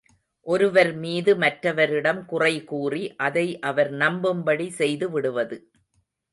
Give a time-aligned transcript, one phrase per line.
[0.47, 5.59] ஒருவர்மீது மற்றவரிடம் குறைகூறி, அதை அவர் நம்பும்படி செய்துவிடுவது.